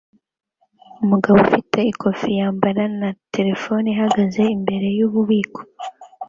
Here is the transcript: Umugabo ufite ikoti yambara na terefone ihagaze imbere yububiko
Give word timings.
Umugabo 1.03 1.37
ufite 1.47 1.79
ikoti 1.91 2.27
yambara 2.37 2.83
na 2.99 3.09
terefone 3.33 3.85
ihagaze 3.93 4.41
imbere 4.55 4.87
yububiko 4.97 5.59